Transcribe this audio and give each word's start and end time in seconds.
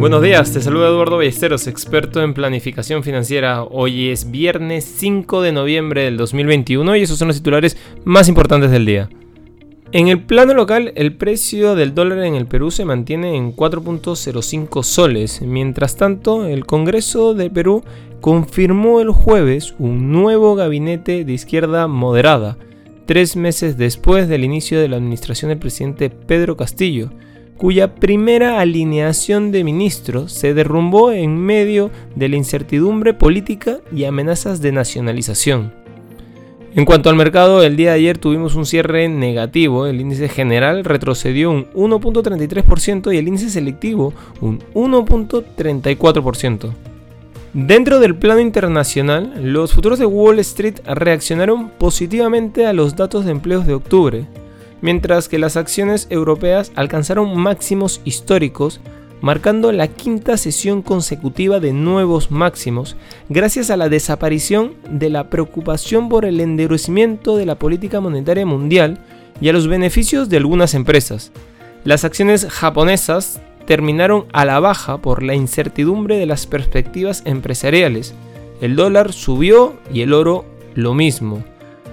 Buenos 0.00 0.22
días, 0.22 0.50
te 0.50 0.62
saluda 0.62 0.88
Eduardo 0.88 1.18
Ballesteros, 1.18 1.66
experto 1.66 2.22
en 2.22 2.32
planificación 2.32 3.02
financiera. 3.02 3.64
Hoy 3.64 4.08
es 4.08 4.30
viernes 4.30 4.90
5 4.96 5.42
de 5.42 5.52
noviembre 5.52 6.04
del 6.04 6.16
2021 6.16 6.96
y 6.96 7.02
esos 7.02 7.18
son 7.18 7.28
los 7.28 7.36
titulares 7.36 7.76
más 8.04 8.26
importantes 8.26 8.70
del 8.70 8.86
día. 8.86 9.10
En 9.92 10.08
el 10.08 10.22
plano 10.22 10.54
local, 10.54 10.94
el 10.96 11.16
precio 11.16 11.74
del 11.74 11.94
dólar 11.94 12.20
en 12.20 12.34
el 12.34 12.46
Perú 12.46 12.70
se 12.70 12.86
mantiene 12.86 13.36
en 13.36 13.54
4.05 13.54 14.82
soles. 14.84 15.42
Mientras 15.42 15.96
tanto, 15.96 16.46
el 16.46 16.64
Congreso 16.64 17.34
de 17.34 17.50
Perú 17.50 17.84
confirmó 18.22 19.02
el 19.02 19.10
jueves 19.10 19.74
un 19.78 20.12
nuevo 20.12 20.54
gabinete 20.54 21.26
de 21.26 21.32
izquierda 21.34 21.88
moderada, 21.88 22.56
tres 23.04 23.36
meses 23.36 23.76
después 23.76 24.30
del 24.30 24.44
inicio 24.44 24.80
de 24.80 24.88
la 24.88 24.96
administración 24.96 25.50
del 25.50 25.58
presidente 25.58 26.08
Pedro 26.08 26.56
Castillo 26.56 27.10
cuya 27.60 27.94
primera 27.96 28.58
alineación 28.58 29.52
de 29.52 29.64
ministros 29.64 30.32
se 30.32 30.54
derrumbó 30.54 31.12
en 31.12 31.36
medio 31.36 31.90
de 32.14 32.30
la 32.30 32.36
incertidumbre 32.36 33.12
política 33.12 33.80
y 33.94 34.04
amenazas 34.04 34.62
de 34.62 34.72
nacionalización. 34.72 35.70
En 36.74 36.86
cuanto 36.86 37.10
al 37.10 37.16
mercado, 37.16 37.62
el 37.62 37.76
día 37.76 37.90
de 37.90 37.96
ayer 37.96 38.16
tuvimos 38.16 38.54
un 38.54 38.64
cierre 38.64 39.10
negativo, 39.10 39.86
el 39.86 40.00
índice 40.00 40.30
general 40.30 40.86
retrocedió 40.86 41.50
un 41.50 41.66
1.33% 41.74 43.12
y 43.12 43.18
el 43.18 43.28
índice 43.28 43.50
selectivo 43.50 44.14
un 44.40 44.60
1.34%. 44.72 46.70
Dentro 47.52 48.00
del 48.00 48.14
plano 48.14 48.40
internacional, 48.40 49.52
los 49.52 49.74
futuros 49.74 49.98
de 49.98 50.06
Wall 50.06 50.38
Street 50.38 50.76
reaccionaron 50.86 51.68
positivamente 51.68 52.64
a 52.64 52.72
los 52.72 52.96
datos 52.96 53.26
de 53.26 53.32
empleos 53.32 53.66
de 53.66 53.74
octubre, 53.74 54.24
mientras 54.80 55.28
que 55.28 55.38
las 55.38 55.56
acciones 55.56 56.06
europeas 56.10 56.72
alcanzaron 56.74 57.36
máximos 57.36 58.00
históricos, 58.04 58.80
marcando 59.20 59.72
la 59.72 59.88
quinta 59.88 60.36
sesión 60.36 60.82
consecutiva 60.82 61.60
de 61.60 61.72
nuevos 61.72 62.30
máximos, 62.30 62.96
gracias 63.28 63.70
a 63.70 63.76
la 63.76 63.88
desaparición 63.88 64.74
de 64.88 65.10
la 65.10 65.28
preocupación 65.28 66.08
por 66.08 66.24
el 66.24 66.40
endurecimiento 66.40 67.36
de 67.36 67.46
la 67.46 67.56
política 67.56 68.00
monetaria 68.00 68.46
mundial 68.46 68.98
y 69.40 69.48
a 69.48 69.52
los 69.52 69.68
beneficios 69.68 70.28
de 70.28 70.38
algunas 70.38 70.74
empresas. 70.74 71.32
Las 71.84 72.04
acciones 72.04 72.46
japonesas 72.50 73.40
terminaron 73.66 74.26
a 74.32 74.44
la 74.44 74.60
baja 74.60 74.98
por 74.98 75.22
la 75.22 75.34
incertidumbre 75.34 76.16
de 76.16 76.26
las 76.26 76.46
perspectivas 76.46 77.22
empresariales. 77.24 78.14
El 78.60 78.76
dólar 78.76 79.12
subió 79.12 79.76
y 79.92 80.02
el 80.02 80.12
oro 80.12 80.44
lo 80.74 80.94
mismo. 80.94 81.42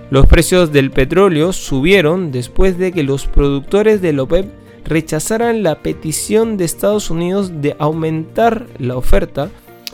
Los 0.10 0.26
precios 0.26 0.72
del 0.72 0.90
petróleo 0.90 1.52
subieron 1.52 2.32
después 2.32 2.78
de 2.78 2.94
que 2.94 3.04
los 3.04 3.28
productores 3.28 4.02
de 4.02 4.18
OPEP 4.18 4.46
rechazaran 4.86 5.64
la 5.64 5.80
petición 5.80 6.56
de 6.56 6.64
Estados 6.64 7.10
Unidos 7.10 7.62
de 7.62 7.76
aumentar 7.78 8.68
la 8.80 8.96
oferta 8.96 9.50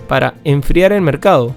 para 0.07 0.35
enfriar 0.43 0.91
el 0.91 1.01
mercado 1.01 1.55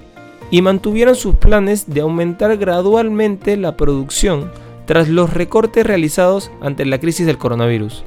y 0.51 0.63
mantuvieron 0.63 1.17
sus 1.17 1.37
planes 1.37 1.93
de 1.93 2.01
aumentar 2.01 2.57
gradualmente 2.57 3.59
la 3.59 3.77
producción 3.77 4.51
tras 4.87 5.09
los 5.09 5.35
recortes 5.35 5.85
realizados 5.85 6.51
ante 6.63 6.87
la 6.87 6.99
crisis 6.99 7.27
del 7.27 7.37
coronavirus. 7.37 8.05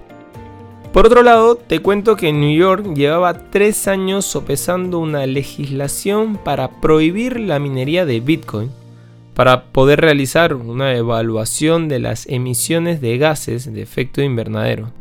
Por 0.92 1.06
otro 1.06 1.22
lado, 1.22 1.56
te 1.56 1.82
cuento 1.84 2.16
que 2.16 2.34
New 2.34 2.58
York 2.58 2.96
llevaba 2.96 3.52
tres 3.52 3.88
años 3.88 4.26
sopesando 4.26 4.98
una 4.98 5.28
legislación 5.28 6.38
para 6.38 6.82
prohibir 6.82 7.40
la 7.40 7.60
minería 7.60 8.08
de 8.08 8.20
Bitcoin 8.20 8.72
para 9.40 9.72
poder 9.72 10.02
realizar 10.02 10.54
una 10.54 10.98
evaluación 10.98 11.88
de 11.88 12.00
las 12.00 12.28
emisiones 12.28 13.00
de 13.00 13.18
gases 13.18 13.74
de 13.74 13.82
efecto 13.82 14.22
invernadero. 14.22 14.92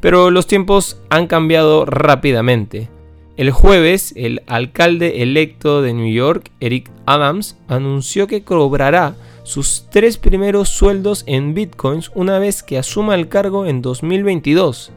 Pero 0.00 0.30
los 0.30 0.46
tiempos 0.46 0.96
han 1.10 1.26
cambiado 1.26 1.84
rápidamente. 1.84 2.88
El 3.36 3.50
jueves, 3.50 4.14
el 4.16 4.40
alcalde 4.46 5.22
electo 5.22 5.82
de 5.82 5.92
New 5.92 6.10
York, 6.10 6.50
Eric 6.58 6.90
Adams, 7.04 7.58
anunció 7.68 8.26
que 8.26 8.44
cobrará 8.44 9.14
sus 9.42 9.84
tres 9.90 10.16
primeros 10.16 10.70
sueldos 10.70 11.22
en 11.26 11.52
bitcoins 11.52 12.10
una 12.14 12.38
vez 12.38 12.62
que 12.62 12.78
asuma 12.78 13.14
el 13.14 13.28
cargo 13.28 13.66
en 13.66 13.82
2022. 13.82 14.90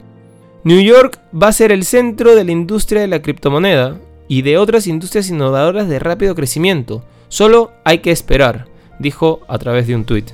New 0.64 0.80
York 0.80 1.20
va 1.34 1.48
a 1.48 1.52
ser 1.52 1.70
el 1.70 1.84
centro 1.84 2.34
de 2.34 2.44
la 2.44 2.52
industria 2.52 3.02
de 3.02 3.08
la 3.08 3.20
criptomoneda 3.20 3.98
y 4.26 4.40
de 4.40 4.56
otras 4.56 4.86
industrias 4.86 5.28
innovadoras 5.28 5.86
de 5.86 5.98
rápido 5.98 6.34
crecimiento. 6.34 7.04
Solo 7.28 7.72
hay 7.84 7.98
que 7.98 8.10
esperar 8.10 8.74
dijo 8.98 9.40
a 9.48 9.58
través 9.58 9.86
de 9.86 9.94
un 9.94 10.04
tuit. 10.04 10.30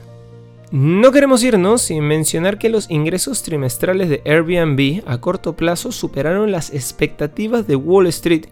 No 0.70 1.12
queremos 1.12 1.44
irnos 1.44 1.82
sin 1.82 2.02
mencionar 2.04 2.58
que 2.58 2.70
los 2.70 2.90
ingresos 2.90 3.42
trimestrales 3.42 4.08
de 4.08 4.22
Airbnb 4.24 5.02
a 5.06 5.18
corto 5.18 5.54
plazo 5.54 5.92
superaron 5.92 6.50
las 6.50 6.72
expectativas 6.72 7.66
de 7.66 7.76
Wall 7.76 8.06
Street 8.06 8.46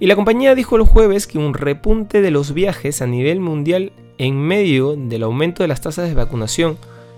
y 0.00 0.06
la 0.06 0.16
compañía 0.16 0.56
dijo 0.56 0.74
el 0.74 0.82
jueves 0.82 1.28
que 1.28 1.38
un 1.38 1.54
repunte 1.54 2.20
de 2.20 2.32
los 2.32 2.52
viajes 2.52 3.00
a 3.00 3.06
nivel 3.06 3.38
mundial 3.38 3.92
en 4.18 4.40
medio 4.40 4.96
del 4.96 5.22
aumento 5.22 5.62
de 5.62 5.68
las 5.68 5.80
tasas 5.80 6.08
de 6.08 6.14
vacunación 6.14 6.76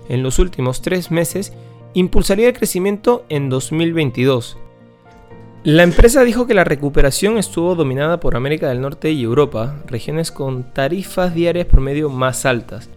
en 0.09 0.21
los 0.21 0.37
últimos 0.37 0.83
tres 0.83 1.09
meses 1.09 1.51
impulsaría 1.95 2.49
el 2.49 2.53
crecimiento 2.53 3.25
en 3.29 3.49
2022 3.49 4.57
la 5.65 5.81
empresa 5.81 6.23
dijo 6.23 6.45
que 6.45 6.53
la 6.53 6.63
recuperación 6.63 7.39
estuvo 7.39 7.73
dominada 7.73 8.19
por 8.19 8.35
América 8.35 8.69
del 8.69 8.81
Norte 8.81 9.11
y 9.11 9.23
Europa, 9.23 9.77
regiones 9.87 10.31
con 10.31 10.71
tarifas 10.73 11.33
diarias 11.33 11.65
promedio 11.65 12.07
más 12.11 12.45
altas. 12.45 12.87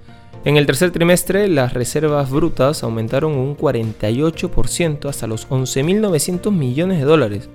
En 0.45 0.59
el 0.59 0.67
tercer 0.67 0.91
trimestre, 0.91 1.49
las 1.49 1.73
reservas 1.73 2.31
brutas 2.31 2.83
aumentaron 2.83 3.33
un 3.33 3.57
48% 3.57 5.09
hasta 5.09 5.27
los 5.27 5.49
11.900 5.49 6.51
millones 6.51 6.99
de 6.99 7.07
dólares. 7.07 7.49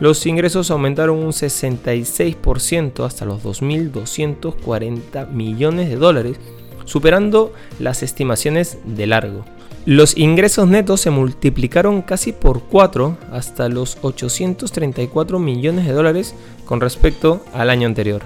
Los 0.00 0.24
ingresos 0.24 0.70
aumentaron 0.70 1.18
un 1.18 1.32
66% 1.32 3.04
hasta 3.04 3.26
los 3.26 3.44
2.240 3.44 5.28
millones 5.32 5.90
de 5.90 5.96
dólares, 5.96 6.40
superando 6.86 7.52
las 7.78 8.02
estimaciones 8.02 8.78
de 8.84 9.06
largo. 9.06 9.44
Los 9.84 10.16
ingresos 10.16 10.66
netos 10.66 11.00
se 11.00 11.10
multiplicaron 11.10 12.02
casi 12.02 12.32
por 12.32 12.62
4 12.62 13.16
hasta 13.30 13.68
los 13.68 13.98
834 14.02 15.38
millones 15.38 15.86
de 15.86 15.92
dólares 15.92 16.34
con 16.64 16.80
respecto 16.80 17.44
al 17.52 17.70
año 17.70 17.86
anterior. 17.86 18.22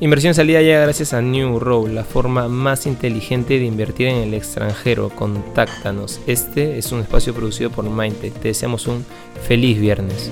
Inversión 0.00 0.34
salida 0.34 0.60
ya 0.62 0.80
gracias 0.80 1.12
a 1.12 1.22
New 1.22 1.58
Row, 1.58 1.86
la 1.86 2.04
forma 2.04 2.48
más 2.48 2.86
inteligente 2.86 3.58
de 3.58 3.66
invertir 3.66 4.08
en 4.08 4.16
el 4.16 4.34
extranjero. 4.34 5.10
Contáctanos. 5.10 6.20
Este 6.26 6.78
es 6.78 6.90
un 6.92 7.00
espacio 7.00 7.34
producido 7.34 7.70
por 7.70 7.88
Mindtech. 7.88 8.32
Te 8.34 8.48
deseamos 8.48 8.86
un 8.86 9.04
feliz 9.46 9.78
viernes. 9.78 10.30